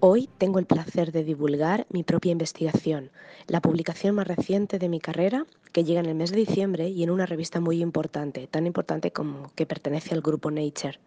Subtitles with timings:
[0.00, 3.10] Hoy tengo el placer de divulgar mi propia investigación,
[3.48, 7.02] la publicación más reciente de mi carrera, que llega en el mes de diciembre y
[7.02, 11.00] en una revista muy importante, tan importante como que pertenece al grupo Nature.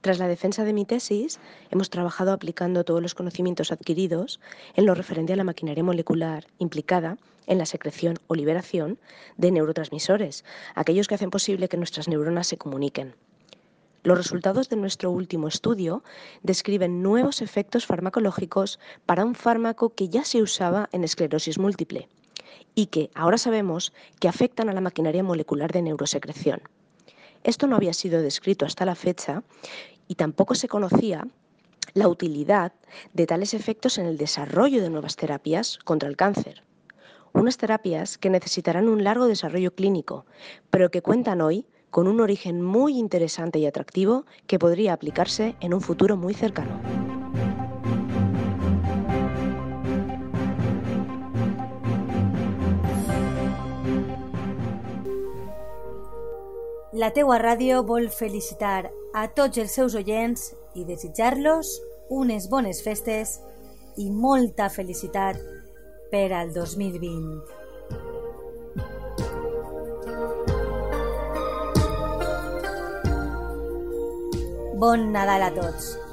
[0.00, 1.40] Tras la defensa de mi tesis,
[1.72, 4.38] hemos trabajado aplicando todos los conocimientos adquiridos
[4.76, 7.18] en lo referente a la maquinaria molecular implicada
[7.48, 9.00] en la secreción o liberación
[9.38, 10.44] de neurotransmisores,
[10.76, 13.16] aquellos que hacen posible que nuestras neuronas se comuniquen.
[14.02, 16.02] Los resultados de nuestro último estudio
[16.42, 22.08] describen nuevos efectos farmacológicos para un fármaco que ya se usaba en esclerosis múltiple
[22.74, 26.62] y que ahora sabemos que afectan a la maquinaria molecular de neurosecreción.
[27.44, 29.42] Esto no había sido descrito hasta la fecha
[30.08, 31.26] y tampoco se conocía
[31.92, 32.72] la utilidad
[33.12, 36.62] de tales efectos en el desarrollo de nuevas terapias contra el cáncer.
[37.32, 40.26] Unas terapias que necesitarán un largo desarrollo clínico,
[40.70, 45.74] pero que cuentan hoy con un origen muy interesante y atractivo que podría aplicarse en
[45.74, 46.80] un futuro muy cercano.
[56.92, 61.70] La teua ràdio vol felicitar a tots els seus oients i desitjar-los
[62.10, 63.38] unes bones festes
[63.96, 65.38] i molta felicitat
[66.10, 67.40] per al 2020.
[74.80, 76.09] Bon Nadal a tots!